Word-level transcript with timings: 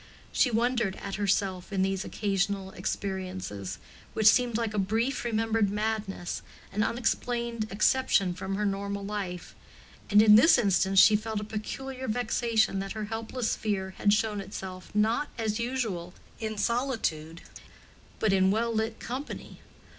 She 0.31 0.49
wondered 0.49 0.95
at 0.95 1.17
herself 1.21 1.71
in 1.71 1.83
these 1.83 2.03
occasional 2.03 2.71
experiences, 2.71 3.77
which 4.15 4.25
seemed 4.25 4.57
like 4.57 4.73
a 4.73 4.79
brief 4.79 5.23
remembered 5.23 5.69
madness, 5.69 6.41
an 6.71 6.81
unexplained 6.81 7.71
exception 7.71 8.33
from 8.33 8.55
her 8.55 8.65
normal 8.65 9.05
life; 9.05 9.53
and 10.09 10.19
in 10.19 10.37
this 10.37 10.57
instance 10.57 10.97
she 10.97 11.15
felt 11.15 11.39
a 11.39 11.43
peculiar 11.43 12.07
vexation 12.07 12.79
that 12.79 12.93
her 12.93 13.05
helpless 13.13 13.55
fear 13.55 13.93
had 13.99 14.11
shown 14.11 14.41
itself, 14.41 14.89
not, 14.95 15.29
as 15.37 15.59
usual, 15.59 16.15
in 16.39 16.57
solitude, 16.57 17.43
but 18.17 18.33
in 18.33 18.49
well 18.49 18.73
lit 18.73 18.99
company. 18.99 19.61